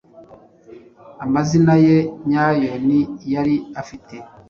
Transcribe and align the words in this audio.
amazina 1.23 1.73
ye 1.85 1.97
nyayo 2.29 2.71
ni 2.87 2.99
yari 3.33 3.55
afite 3.81 4.15